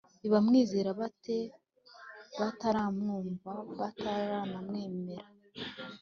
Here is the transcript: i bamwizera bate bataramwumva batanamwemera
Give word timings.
i 0.25 0.27
bamwizera 0.31 0.89
bate 0.99 1.37
bataramwumva 2.39 3.51
batanamwemera 3.79 5.25